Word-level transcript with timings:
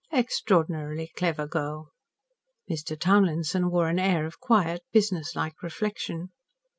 Extraordinarily 0.11 1.11
clever 1.15 1.45
girl. 1.45 1.91
Mr. 2.67 2.99
Townlinson 2.99 3.69
wore 3.69 3.87
an 3.87 3.99
air 3.99 4.25
of 4.25 4.39
quiet, 4.39 4.81
business 4.91 5.35
like 5.35 5.61
reflection. 5.61 6.31